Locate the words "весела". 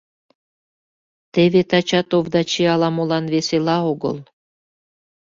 3.33-3.77